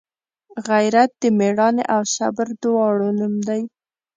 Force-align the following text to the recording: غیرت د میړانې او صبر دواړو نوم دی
غیرت 0.67 1.11
د 1.21 1.23
میړانې 1.37 1.83
او 1.95 2.01
صبر 2.15 2.47
دواړو 2.63 3.07
نوم 3.19 3.35
دی 3.47 3.61